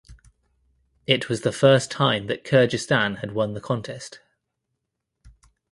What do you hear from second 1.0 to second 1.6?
It was the